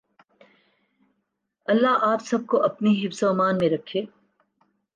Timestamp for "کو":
2.47-2.63